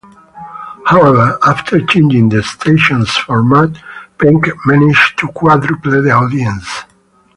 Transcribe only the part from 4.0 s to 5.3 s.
Penk managed to